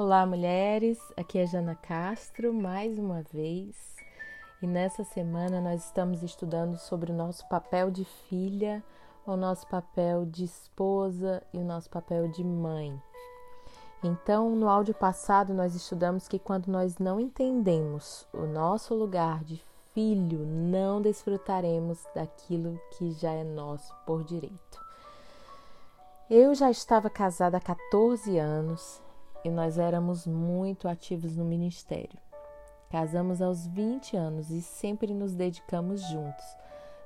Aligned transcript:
Olá, 0.00 0.24
mulheres. 0.24 0.96
Aqui 1.16 1.40
é 1.40 1.44
Jana 1.44 1.74
Castro 1.74 2.54
mais 2.54 2.96
uma 3.00 3.24
vez. 3.32 3.96
E 4.62 4.66
nessa 4.66 5.02
semana 5.02 5.60
nós 5.60 5.86
estamos 5.86 6.22
estudando 6.22 6.78
sobre 6.78 7.10
o 7.10 7.14
nosso 7.14 7.44
papel 7.48 7.90
de 7.90 8.04
filha, 8.04 8.80
o 9.26 9.36
nosso 9.36 9.66
papel 9.66 10.24
de 10.24 10.44
esposa 10.44 11.42
e 11.52 11.58
o 11.58 11.64
nosso 11.64 11.90
papel 11.90 12.28
de 12.28 12.44
mãe. 12.44 12.96
Então, 14.00 14.54
no 14.54 14.68
áudio 14.68 14.94
passado 14.94 15.52
nós 15.52 15.74
estudamos 15.74 16.28
que 16.28 16.38
quando 16.38 16.68
nós 16.68 16.98
não 16.98 17.18
entendemos 17.18 18.24
o 18.32 18.46
nosso 18.46 18.94
lugar 18.94 19.42
de 19.42 19.60
filho, 19.94 20.46
não 20.46 21.02
desfrutaremos 21.02 22.06
daquilo 22.14 22.80
que 22.92 23.10
já 23.10 23.32
é 23.32 23.42
nosso 23.42 23.92
por 24.06 24.22
direito. 24.22 24.80
Eu 26.30 26.54
já 26.54 26.70
estava 26.70 27.10
casada 27.10 27.56
há 27.56 27.60
14 27.60 28.38
anos 28.38 29.07
e 29.44 29.50
nós 29.50 29.78
éramos 29.78 30.26
muito 30.26 30.88
ativos 30.88 31.36
no 31.36 31.44
ministério. 31.44 32.18
Casamos 32.90 33.42
aos 33.42 33.66
20 33.66 34.16
anos 34.16 34.50
e 34.50 34.62
sempre 34.62 35.12
nos 35.12 35.34
dedicamos 35.34 36.00
juntos, 36.08 36.44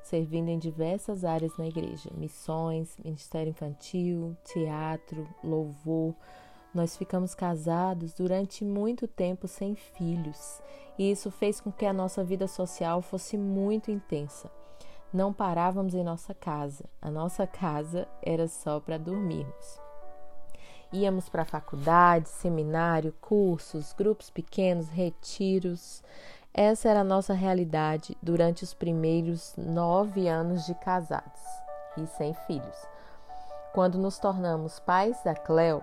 servindo 0.03 0.49
em 0.49 0.59
diversas 0.59 1.25
áreas 1.25 1.57
na 1.59 1.67
igreja: 1.67 2.11
missões, 2.17 2.97
ministério 3.05 3.51
infantil, 3.51 4.37
teatro, 4.45 5.29
louvor. 5.43 6.15
Nós 6.73 6.97
ficamos 6.97 7.35
casados 7.35 8.15
durante 8.15 8.65
muito 8.65 9.07
tempo 9.07 9.47
sem 9.47 9.75
filhos, 9.75 10.63
e 10.99 11.11
isso 11.11 11.31
fez 11.31 11.61
com 11.61 11.71
que 11.71 11.85
a 11.85 11.93
nossa 11.93 12.25
vida 12.25 12.47
social 12.47 13.03
fosse 13.03 13.37
muito 13.37 13.91
intensa. 13.91 14.51
Não 15.13 15.31
parávamos 15.31 15.95
em 15.95 16.03
nossa 16.03 16.33
casa. 16.33 16.87
A 17.01 17.11
nossa 17.11 17.47
casa 17.47 18.09
era 18.23 18.49
só 18.49 18.81
para 18.81 18.97
dormirmos. 18.97 19.82
Íamos 20.93 21.29
para 21.29 21.45
faculdade, 21.45 22.29
seminário, 22.29 23.15
cursos, 23.21 23.93
grupos 23.93 24.31
pequenos, 24.31 24.89
retiros. 24.89 26.03
Essa 26.53 26.91
era 26.91 27.01
a 27.01 27.05
nossa 27.05 27.33
realidade 27.33 28.17
durante 28.23 28.63
os 28.63 28.75
primeiros 28.75 29.55
nove 29.57 30.29
anos 30.29 30.67
de 30.67 30.75
casados 30.75 31.41
e 31.97 32.07
sem 32.07 32.35
filhos. 32.47 32.77
Quando 33.73 33.97
nos 33.97 34.19
tornamos 34.19 34.79
pais 34.81 35.23
da 35.25 35.35
Cleo, 35.35 35.83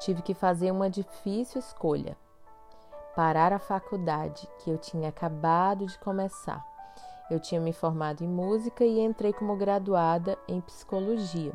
tive 0.00 0.22
que 0.22 0.34
fazer 0.34 0.72
uma 0.72 0.90
difícil 0.90 1.60
escolha: 1.60 2.16
parar 3.14 3.52
a 3.52 3.60
faculdade 3.60 4.48
que 4.58 4.70
eu 4.70 4.78
tinha 4.78 5.08
acabado 5.08 5.86
de 5.86 5.96
começar 5.98 6.66
eu 7.30 7.38
tinha 7.38 7.60
me 7.60 7.72
formado 7.72 8.24
em 8.24 8.28
música 8.28 8.84
e 8.84 9.00
entrei 9.00 9.32
como 9.32 9.54
graduada 9.54 10.38
em 10.48 10.60
psicologia. 10.62 11.52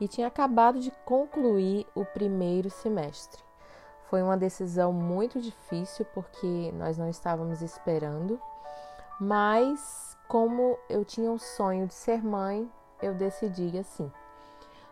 E 0.00 0.08
tinha 0.08 0.26
acabado 0.26 0.80
de 0.80 0.90
concluir 1.04 1.86
o 1.94 2.04
primeiro 2.04 2.70
semestre. 2.70 3.42
Foi 4.08 4.22
uma 4.22 4.36
decisão 4.36 4.92
muito 4.92 5.40
difícil 5.40 6.04
porque 6.12 6.72
nós 6.72 6.98
não 6.98 7.08
estávamos 7.08 7.62
esperando, 7.62 8.40
mas 9.20 10.18
como 10.26 10.78
eu 10.88 11.04
tinha 11.04 11.30
o 11.30 11.38
sonho 11.38 11.86
de 11.86 11.94
ser 11.94 12.22
mãe, 12.22 12.68
eu 13.02 13.14
decidi 13.14 13.78
assim. 13.78 14.10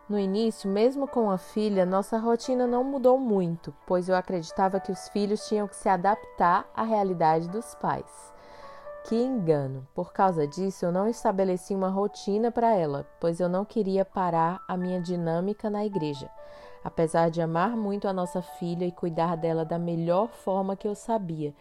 No 0.07 0.17
início, 0.17 0.69
mesmo 0.69 1.07
com 1.07 1.29
a 1.29 1.37
filha, 1.37 1.85
nossa 1.85 2.17
rotina 2.17 2.65
não 2.65 2.83
mudou 2.83 3.19
muito, 3.19 3.71
pois 3.85 4.09
eu 4.09 4.15
acreditava 4.15 4.79
que 4.79 4.91
os 4.91 5.07
filhos 5.09 5.47
tinham 5.47 5.67
que 5.67 5.75
se 5.75 5.87
adaptar 5.87 6.67
à 6.73 6.83
realidade 6.83 7.47
dos 7.47 7.75
pais. 7.75 8.33
Que 9.05 9.15
engano! 9.15 9.87
Por 9.95 10.11
causa 10.11 10.45
disso, 10.45 10.85
eu 10.85 10.91
não 10.91 11.07
estabeleci 11.07 11.73
uma 11.73 11.89
rotina 11.89 12.51
para 12.51 12.75
ela, 12.75 13.07
pois 13.19 13.39
eu 13.39 13.49
não 13.49 13.65
queria 13.65 14.03
parar 14.03 14.61
a 14.67 14.77
minha 14.77 15.01
dinâmica 15.01 15.69
na 15.69 15.85
igreja. 15.85 16.29
Apesar 16.83 17.29
de 17.29 17.41
amar 17.41 17.75
muito 17.75 18.07
a 18.07 18.13
nossa 18.13 18.41
filha 18.41 18.85
e 18.85 18.91
cuidar 18.91 19.35
dela 19.35 19.65
da 19.65 19.79
melhor 19.79 20.29
forma 20.29 20.75
que 20.75 20.87
eu 20.87 20.95
sabia, 20.95 21.53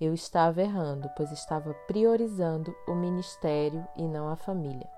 eu 0.00 0.12
estava 0.12 0.62
errando, 0.62 1.08
pois 1.16 1.30
estava 1.30 1.72
priorizando 1.86 2.74
o 2.88 2.94
ministério 2.94 3.86
e 3.96 4.02
não 4.02 4.28
a 4.28 4.36
família. 4.36 4.88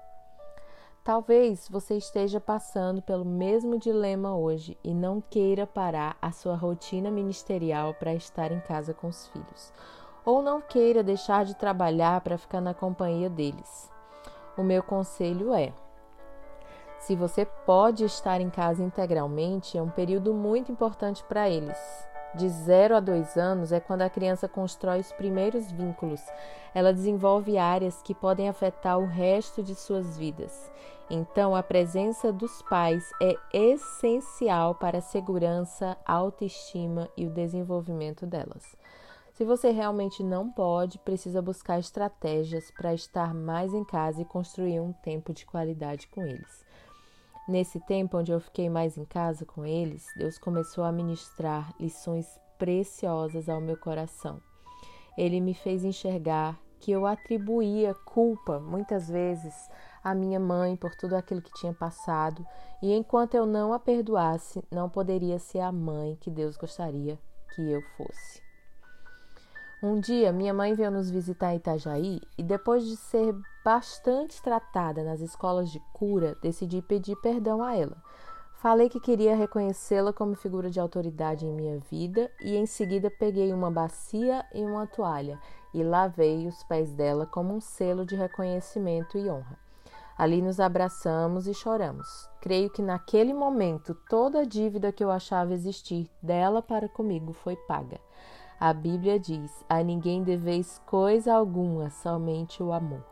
Talvez 1.05 1.69
você 1.71 1.97
esteja 1.97 2.41
passando 2.41 3.01
pelo 3.01 3.25
mesmo 3.25 3.79
dilema 3.79 4.37
hoje 4.37 4.77
e 4.85 4.93
não 4.93 5.21
queira 5.21 5.67
parar 5.67 6.17
a 6.21 6.33
sua 6.33 6.55
rotina 6.55 7.11
ministerial 7.11 7.95
para 7.95 8.15
estar 8.15 8.53
em 8.53 8.61
casa 8.61 8.93
com 8.93 9.09
os 9.09 9.27
filhos 9.29 9.73
ou 10.29 10.43
não 10.43 10.61
queira 10.61 11.03
deixar 11.03 11.47
de 11.47 11.57
trabalhar 11.57 12.21
para 12.21 12.37
ficar 12.37 12.61
na 12.61 12.75
companhia 12.75 13.31
deles. 13.31 13.91
O 14.59 14.63
meu 14.63 14.83
conselho 14.83 15.55
é: 15.55 15.73
se 16.99 17.17
você 17.17 17.47
pode 17.47 18.05
estar 18.05 18.39
em 18.39 18.51
casa 18.51 18.83
integralmente, 18.83 19.79
é 19.79 19.83
um 19.83 19.89
período 19.89 20.35
muito 20.35 20.71
importante 20.71 21.25
para 21.25 21.49
eles. 21.49 21.79
De 22.35 22.47
0 22.47 22.97
a 22.97 23.01
2 23.01 23.39
anos 23.39 23.73
é 23.73 23.81
quando 23.81 24.03
a 24.03 24.11
criança 24.11 24.47
constrói 24.47 25.01
os 25.01 25.11
primeiros 25.13 25.73
vínculos. 25.73 26.21
Ela 26.75 26.93
desenvolve 26.93 27.57
áreas 27.57 28.03
que 28.03 28.15
podem 28.15 28.51
afetar 28.51 28.99
o 28.99 29.07
resto 29.07 29.63
de 29.63 29.75
suas 29.75 30.19
vidas. 30.19 30.71
Então, 31.09 31.57
a 31.57 31.63
presença 31.63 32.31
dos 32.31 32.61
pais 32.61 33.11
é 33.23 33.35
essencial 33.51 34.75
para 34.75 34.99
a 34.99 35.01
segurança, 35.01 35.97
a 36.05 36.13
autoestima 36.13 37.09
e 37.17 37.27
o 37.27 37.31
desenvolvimento 37.31 38.27
delas. 38.27 38.77
Se 39.39 39.45
você 39.45 39.71
realmente 39.71 40.21
não 40.25 40.51
pode, 40.51 40.99
precisa 40.99 41.41
buscar 41.41 41.79
estratégias 41.79 42.73
para 42.73 42.93
estar 42.93 43.33
mais 43.33 43.73
em 43.73 43.85
casa 43.85 44.21
e 44.21 44.25
construir 44.25 44.81
um 44.81 44.93
tempo 44.93 45.33
de 45.33 45.47
qualidade 45.47 46.09
com 46.09 46.27
eles. 46.27 46.65
Nesse 47.49 47.79
tempo 47.79 48.19
onde 48.19 48.33
eu 48.33 48.41
fiquei 48.41 48.69
mais 48.69 48.99
em 48.99 49.05
casa 49.05 49.47
com 49.47 49.65
eles, 49.65 50.05
Deus 50.17 50.41
começou 50.41 50.83
a 50.83 50.91
ministrar 50.91 51.73
lições 51.79 52.27
preciosas 52.59 53.49
ao 53.49 53.61
meu 53.61 53.77
coração. 53.77 54.43
Ele 55.17 55.41
me 55.41 55.55
fez 55.55 55.85
enxergar 55.85 56.59
que 56.81 56.91
eu 56.91 57.07
atribuía 57.07 57.95
culpa, 57.95 58.59
muitas 58.59 59.09
vezes, 59.09 59.55
à 60.03 60.17
minha 60.17 60.41
mãe 60.41 60.75
por 60.75 60.97
tudo 60.97 61.15
aquilo 61.15 61.43
que 61.43 61.55
tinha 61.55 61.73
passado, 61.73 62.45
e 62.83 62.93
enquanto 62.93 63.37
eu 63.37 63.47
não 63.47 63.73
a 63.73 63.79
perdoasse, 63.79 64.65
não 64.69 64.91
poderia 64.91 65.39
ser 65.39 65.61
a 65.61 65.71
mãe 65.71 66.17
que 66.21 66.29
Deus 66.29 66.57
gostaria 66.57 67.17
que 67.55 67.71
eu 67.71 67.81
fosse. 67.97 68.48
Um 69.81 70.01
dia, 70.01 70.33
minha 70.33 70.53
mãe 70.53 70.75
veio 70.75 70.91
nos 70.91 71.09
visitar 71.09 71.53
em 71.53 71.57
Itajaí 71.59 72.21
e, 72.37 72.43
depois 72.43 72.85
de 72.85 72.97
ser 72.97 73.33
bastante 73.65 74.43
tratada 74.43 75.05
nas 75.05 75.21
escolas 75.21 75.71
de 75.71 75.79
cura, 75.93 76.37
decidi 76.43 76.83
pedir 76.83 77.15
perdão 77.17 77.63
a 77.63 77.77
ela. 77.77 77.97
Falei 78.55 78.89
que 78.89 78.99
queria 78.99 79.37
reconhecê-la 79.37 80.13
como 80.13 80.35
figura 80.35 80.69
de 80.69 80.81
autoridade 80.81 81.47
em 81.47 81.53
minha 81.53 81.79
vida 81.79 82.29
e, 82.41 82.57
em 82.57 82.67
seguida, 82.67 83.09
peguei 83.09 83.53
uma 83.53 83.71
bacia 83.71 84.45
e 84.53 84.65
uma 84.65 84.85
toalha 84.85 85.39
e 85.73 85.81
lavei 85.85 86.49
os 86.49 86.65
pés 86.65 86.93
dela 86.93 87.25
como 87.25 87.55
um 87.55 87.61
selo 87.61 88.05
de 88.05 88.17
reconhecimento 88.17 89.17
e 89.17 89.31
honra. 89.31 89.57
Ali 90.17 90.43
nos 90.43 90.59
abraçamos 90.59 91.47
e 91.47 91.55
choramos. 91.55 92.29
Creio 92.41 92.69
que 92.69 92.83
naquele 92.83 93.33
momento 93.33 93.95
toda 94.11 94.41
a 94.41 94.45
dívida 94.45 94.91
que 94.91 95.05
eu 95.05 95.11
achava 95.13 95.55
existir 95.55 96.11
dela 96.21 96.61
para 96.61 96.89
comigo 96.89 97.33
foi 97.33 97.55
paga. 97.55 98.01
A 98.61 98.73
Bíblia 98.73 99.21
diz: 99.21 99.65
A 99.69 99.85
ninguém 99.85 100.25
deveis 100.25 100.81
coisa 100.85 101.33
alguma, 101.33 101.91
somente 101.91 102.61
o 102.61 102.73
amor. 102.73 103.05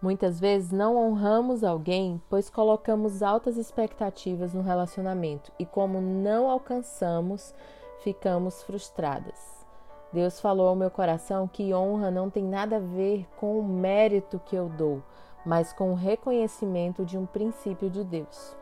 Muitas 0.00 0.40
vezes 0.40 0.72
não 0.72 0.96
honramos 0.96 1.62
alguém, 1.62 2.20
pois 2.30 2.48
colocamos 2.48 3.22
altas 3.22 3.58
expectativas 3.58 4.54
no 4.54 4.62
relacionamento 4.62 5.52
e, 5.58 5.66
como 5.66 6.00
não 6.00 6.50
alcançamos, 6.50 7.54
ficamos 8.00 8.62
frustradas. 8.62 9.62
Deus 10.10 10.40
falou 10.40 10.68
ao 10.68 10.74
meu 10.74 10.90
coração 10.90 11.46
que 11.46 11.74
honra 11.74 12.10
não 12.10 12.30
tem 12.30 12.42
nada 12.42 12.76
a 12.76 12.80
ver 12.80 13.28
com 13.36 13.58
o 13.58 13.62
mérito 13.62 14.40
que 14.44 14.56
eu 14.56 14.70
dou, 14.70 15.02
mas 15.44 15.72
com 15.74 15.92
o 15.92 15.96
reconhecimento 15.96 17.04
de 17.04 17.18
um 17.18 17.26
princípio 17.26 17.90
de 17.90 18.02
Deus. 18.02 18.61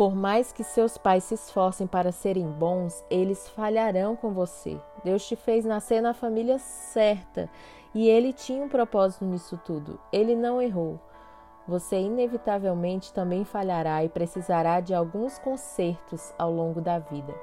Por 0.00 0.16
mais 0.16 0.50
que 0.50 0.64
seus 0.64 0.96
pais 0.96 1.24
se 1.24 1.34
esforcem 1.34 1.86
para 1.86 2.10
serem 2.10 2.46
bons, 2.46 3.04
eles 3.10 3.46
falharão 3.50 4.16
com 4.16 4.32
você. 4.32 4.80
Deus 5.04 5.28
te 5.28 5.36
fez 5.36 5.66
nascer 5.66 6.00
na 6.00 6.14
família 6.14 6.58
certa 6.58 7.50
e 7.94 8.08
ele 8.08 8.32
tinha 8.32 8.64
um 8.64 8.68
propósito 8.70 9.26
nisso 9.26 9.60
tudo. 9.62 10.00
Ele 10.10 10.34
não 10.34 10.62
errou. 10.62 10.98
Você 11.68 12.00
inevitavelmente 12.00 13.12
também 13.12 13.44
falhará 13.44 14.02
e 14.02 14.08
precisará 14.08 14.80
de 14.80 14.94
alguns 14.94 15.38
consertos 15.38 16.32
ao 16.38 16.50
longo 16.50 16.80
da 16.80 16.98
vida. 16.98 17.34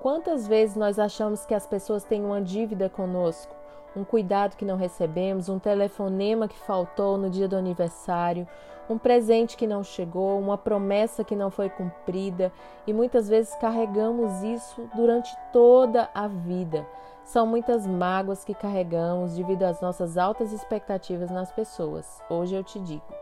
Quantas 0.00 0.46
vezes 0.46 0.76
nós 0.76 0.96
achamos 0.96 1.44
que 1.44 1.54
as 1.54 1.66
pessoas 1.66 2.04
têm 2.04 2.24
uma 2.24 2.40
dívida 2.40 2.88
conosco? 2.88 3.63
Um 3.96 4.04
cuidado 4.04 4.56
que 4.56 4.64
não 4.64 4.76
recebemos, 4.76 5.48
um 5.48 5.58
telefonema 5.58 6.48
que 6.48 6.58
faltou 6.58 7.16
no 7.16 7.30
dia 7.30 7.48
do 7.48 7.56
aniversário, 7.56 8.46
um 8.88 8.98
presente 8.98 9.56
que 9.56 9.66
não 9.66 9.82
chegou, 9.82 10.38
uma 10.38 10.58
promessa 10.58 11.24
que 11.24 11.36
não 11.36 11.50
foi 11.50 11.70
cumprida 11.70 12.52
e 12.86 12.92
muitas 12.92 13.28
vezes 13.28 13.54
carregamos 13.56 14.42
isso 14.42 14.88
durante 14.94 15.34
toda 15.52 16.08
a 16.14 16.26
vida. 16.26 16.86
São 17.24 17.46
muitas 17.46 17.86
mágoas 17.86 18.44
que 18.44 18.54
carregamos 18.54 19.34
devido 19.34 19.62
às 19.62 19.80
nossas 19.80 20.18
altas 20.18 20.52
expectativas 20.52 21.30
nas 21.30 21.50
pessoas. 21.50 22.22
Hoje 22.28 22.54
eu 22.54 22.62
te 22.62 22.78
digo: 22.78 23.14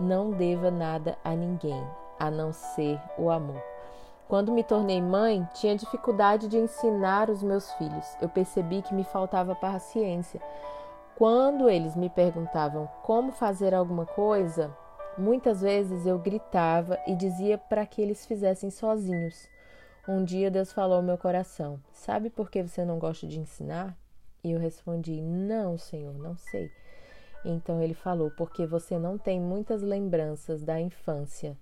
não 0.00 0.32
deva 0.32 0.70
nada 0.70 1.16
a 1.22 1.36
ninguém, 1.36 1.82
a 2.18 2.30
não 2.30 2.52
ser 2.52 3.00
o 3.16 3.30
amor. 3.30 3.73
Quando 4.28 4.52
me 4.52 4.64
tornei 4.64 5.02
mãe, 5.02 5.46
tinha 5.54 5.76
dificuldade 5.76 6.48
de 6.48 6.56
ensinar 6.56 7.28
os 7.28 7.42
meus 7.42 7.70
filhos. 7.74 8.06
Eu 8.20 8.28
percebi 8.28 8.80
que 8.80 8.94
me 8.94 9.04
faltava 9.04 9.54
paciência. 9.54 10.40
Quando 11.14 11.68
eles 11.68 11.94
me 11.94 12.08
perguntavam 12.08 12.88
como 13.02 13.32
fazer 13.32 13.74
alguma 13.74 14.06
coisa, 14.06 14.74
muitas 15.18 15.60
vezes 15.60 16.06
eu 16.06 16.18
gritava 16.18 16.98
e 17.06 17.14
dizia 17.14 17.58
para 17.58 17.86
que 17.86 18.00
eles 18.00 18.24
fizessem 18.24 18.70
sozinhos. 18.70 19.48
Um 20.08 20.24
dia 20.24 20.50
Deus 20.50 20.72
falou 20.72 20.96
ao 20.96 21.02
meu 21.02 21.18
coração: 21.18 21.78
Sabe 21.92 22.30
por 22.30 22.50
que 22.50 22.62
você 22.62 22.84
não 22.84 22.98
gosta 22.98 23.26
de 23.26 23.38
ensinar? 23.38 23.96
E 24.42 24.52
eu 24.52 24.58
respondi: 24.58 25.20
Não, 25.20 25.76
Senhor, 25.76 26.14
não 26.14 26.36
sei. 26.36 26.70
Então 27.44 27.80
ele 27.82 27.94
falou: 27.94 28.30
Porque 28.30 28.66
você 28.66 28.98
não 28.98 29.18
tem 29.18 29.38
muitas 29.38 29.82
lembranças 29.82 30.62
da 30.62 30.80
infância 30.80 31.56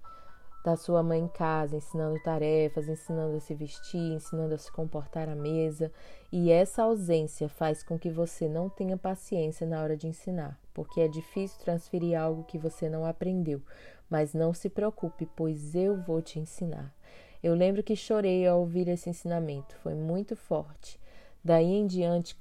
da 0.65 0.77
sua 0.77 1.03
mãe 1.03 1.21
em 1.21 1.29
casa, 1.29 1.77
ensinando 1.77 2.23
tarefas, 2.23 2.89
ensinando 2.89 3.37
a 3.37 3.41
se 3.41 3.55
vestir, 3.55 4.13
ensinando 4.13 4.55
a 4.55 4.59
se 4.59 4.71
comportar 4.71 5.29
à 5.29 5.35
mesa, 5.35 5.91
e 6.31 6.51
essa 6.51 6.85
ausência 6.85 7.49
faz 7.49 7.83
com 7.83 7.99
que 7.99 8.09
você 8.09 8.49
não 8.49 8.69
tenha 8.69 8.97
paciência 8.97 9.67
na 9.67 9.83
hora 9.83 9.97
de 9.97 10.07
ensinar, 10.07 10.59
porque 10.73 11.01
é 11.01 11.09
difícil 11.09 11.59
transferir 11.61 12.19
algo 12.19 12.45
que 12.45 12.59
você 12.59 12.89
não 12.89 13.05
aprendeu. 13.05 13.61
Mas 14.09 14.35
não 14.35 14.53
se 14.53 14.69
preocupe, 14.69 15.27
pois 15.35 15.75
eu 15.75 15.97
vou 16.03 16.21
te 16.21 16.39
ensinar. 16.39 16.95
Eu 17.43 17.55
lembro 17.55 17.83
que 17.83 17.97
chorei 17.97 18.47
ao 18.47 18.61
ouvir 18.61 18.87
esse 18.89 19.11
ensinamento, 19.11 19.75
foi 19.77 19.95
muito 19.95 20.37
forte. 20.37 21.01
Daí 21.45 21.73
em 21.73 21.87
diante, 21.87 22.37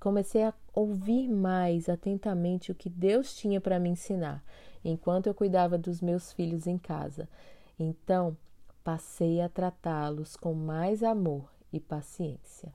comecei 0.00 0.42
a 0.42 0.54
ouvir 0.72 1.28
mais 1.28 1.88
atentamente 1.88 2.72
o 2.72 2.74
que 2.74 2.88
Deus 2.88 3.34
tinha 3.34 3.60
para 3.60 3.78
me 3.78 3.90
ensinar, 3.90 4.42
enquanto 4.82 5.26
eu 5.26 5.34
cuidava 5.34 5.76
dos 5.76 6.00
meus 6.00 6.32
filhos 6.32 6.66
em 6.66 6.78
casa. 6.78 7.28
Então, 7.78 8.36
passei 8.82 9.40
a 9.40 9.48
tratá-los 9.48 10.36
com 10.36 10.52
mais 10.52 11.02
amor 11.02 11.44
e 11.72 11.78
paciência. 11.78 12.72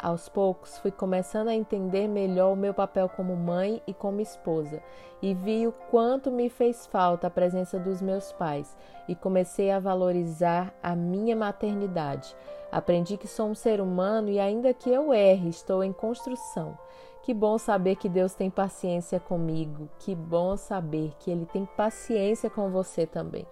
Aos 0.00 0.28
poucos, 0.28 0.78
fui 0.78 0.92
começando 0.92 1.48
a 1.48 1.54
entender 1.54 2.06
melhor 2.06 2.52
o 2.52 2.56
meu 2.56 2.72
papel 2.72 3.08
como 3.08 3.36
mãe 3.36 3.82
e 3.84 3.92
como 3.92 4.20
esposa, 4.20 4.80
e 5.20 5.34
vi 5.34 5.66
o 5.66 5.72
quanto 5.90 6.30
me 6.30 6.48
fez 6.48 6.86
falta 6.86 7.26
a 7.26 7.30
presença 7.30 7.80
dos 7.80 8.00
meus 8.00 8.32
pais, 8.32 8.76
e 9.08 9.16
comecei 9.16 9.72
a 9.72 9.80
valorizar 9.80 10.72
a 10.82 10.94
minha 10.94 11.34
maternidade. 11.34 12.34
Aprendi 12.70 13.16
que 13.16 13.26
sou 13.26 13.48
um 13.48 13.54
ser 13.54 13.80
humano 13.80 14.28
e, 14.28 14.38
ainda 14.38 14.72
que 14.72 14.88
eu 14.88 15.12
erre, 15.12 15.48
estou 15.48 15.82
em 15.82 15.92
construção. 15.92 16.78
Que 17.22 17.34
bom 17.34 17.58
saber 17.58 17.96
que 17.96 18.08
Deus 18.08 18.34
tem 18.34 18.50
paciência 18.50 19.18
comigo, 19.18 19.88
que 19.98 20.14
bom 20.14 20.56
saber 20.56 21.12
que 21.18 21.30
Ele 21.30 21.44
tem 21.44 21.66
paciência 21.76 22.48
com 22.48 22.70
você 22.70 23.04
também. 23.04 23.46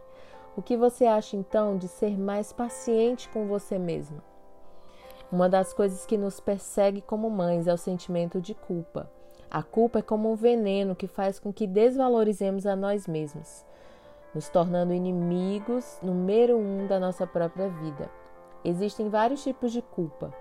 O 0.57 0.63
que 0.63 0.75
você 0.75 1.05
acha 1.05 1.37
então 1.37 1.77
de 1.77 1.87
ser 1.87 2.19
mais 2.19 2.51
paciente 2.51 3.29
com 3.29 3.47
você 3.47 3.79
mesma? 3.79 4.25
Uma 5.31 5.51
das 5.51 5.75
coisas 5.75 6.07
que 6.07 6.17
nos 6.17 6.41
persegue 6.41 7.03
como 7.03 7.29
mães 7.29 7.67
é 7.67 7.75
o 7.75 7.77
sentimento 7.77 8.41
de 8.41 8.55
culpa. 8.55 9.11
A 9.51 9.63
culpa 9.63 9.99
é 9.99 10.03
como 10.03 10.33
um 10.33 10.35
veneno 10.35 10.97
que 10.97 11.07
faz 11.07 11.39
com 11.39 11.53
que 11.53 11.67
desvalorizemos 11.67 12.67
a 12.67 12.75
nós 12.75 13.07
mesmos, 13.07 13.67
nos 14.35 14.49
tornando 14.49 14.95
inimigos 14.95 15.99
número 16.03 16.57
um 16.57 16.87
da 16.87 16.99
nossa 16.99 17.27
própria 17.27 17.69
vida. 17.69 18.11
Existem 18.65 19.11
vários 19.11 19.43
tipos 19.43 19.71
de 19.71 19.83
culpa. 19.83 20.33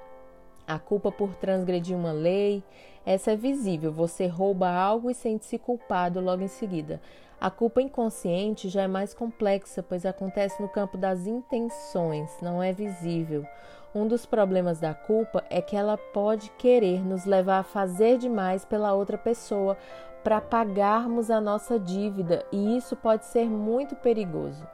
A 0.66 0.80
culpa 0.80 1.12
por 1.12 1.36
transgredir 1.36 1.96
uma 1.96 2.14
lei, 2.14 2.64
essa 3.06 3.34
é 3.34 3.36
visível, 3.36 3.92
você 3.92 4.28
rouba 4.28 4.70
algo 4.70 5.12
e 5.12 5.14
sente-se 5.14 5.60
culpado 5.60 6.22
logo 6.22 6.42
em 6.42 6.48
seguida. 6.48 7.02
A 7.40 7.50
culpa 7.50 7.82
inconsciente 7.82 8.70
já 8.70 8.84
é 8.84 8.88
mais 8.88 9.14
complexa, 9.14 9.84
pois 9.84 10.06
acontece 10.06 10.62
no 10.62 10.70
campo 10.70 10.98
das 10.98 11.28
intenções, 11.28 12.32
não 12.42 12.64
é 12.64 12.72
visível. 12.72 13.46
Um 13.94 14.08
dos 14.08 14.26
problemas 14.26 14.80
da 14.80 14.94
culpa 14.94 15.44
é 15.50 15.62
que 15.62 15.76
ela 15.76 15.98
pode 15.98 16.50
querer 16.52 17.06
nos 17.06 17.26
levar 17.26 17.60
a 17.60 17.64
fazer 17.64 18.18
demais 18.18 18.66
pela 18.66 18.94
outra 18.94 19.18
pessoa 19.18 19.78
para 20.24 20.42
pagarmos 20.42 21.30
a 21.30 21.40
nossa 21.40 21.80
dívida, 21.80 22.46
e 22.52 22.76
isso 22.78 22.96
pode 22.96 23.26
ser 23.26 23.48
muito 23.48 23.96
perigoso. 23.96 24.66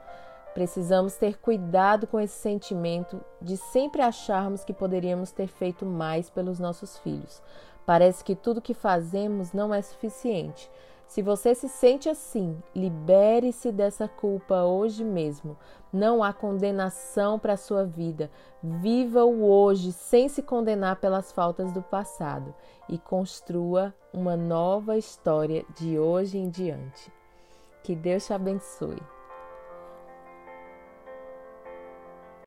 Precisamos 0.54 1.14
ter 1.16 1.38
cuidado 1.38 2.06
com 2.06 2.20
esse 2.20 2.34
sentimento 2.34 3.20
de 3.40 3.56
sempre 3.56 4.02
acharmos 4.02 4.64
que 4.64 4.72
poderíamos 4.72 5.30
ter 5.30 5.46
feito 5.46 5.84
mais 5.84 6.30
pelos 6.30 6.58
nossos 6.58 6.98
filhos. 6.98 7.42
Parece 7.86 8.22
que 8.22 8.34
tudo 8.34 8.60
que 8.60 8.74
fazemos 8.74 9.52
não 9.52 9.74
é 9.74 9.82
suficiente. 9.82 10.70
Se 11.12 11.20
você 11.20 11.54
se 11.54 11.68
sente 11.68 12.08
assim, 12.08 12.56
libere-se 12.74 13.70
dessa 13.70 14.08
culpa 14.08 14.64
hoje 14.64 15.04
mesmo. 15.04 15.58
Não 15.92 16.24
há 16.24 16.32
condenação 16.32 17.38
para 17.38 17.52
a 17.52 17.58
sua 17.58 17.84
vida. 17.84 18.30
Viva 18.62 19.22
o 19.22 19.44
hoje 19.44 19.92
sem 19.92 20.26
se 20.30 20.42
condenar 20.42 20.96
pelas 20.96 21.30
faltas 21.30 21.70
do 21.70 21.82
passado 21.82 22.54
e 22.88 22.96
construa 22.96 23.94
uma 24.10 24.38
nova 24.38 24.96
história 24.96 25.66
de 25.78 25.98
hoje 25.98 26.38
em 26.38 26.48
diante. 26.48 27.12
Que 27.82 27.94
Deus 27.94 28.24
te 28.24 28.32
abençoe. 28.32 28.96